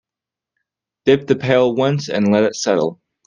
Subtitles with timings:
[1.05, 2.99] Dip the pail once and let it settle.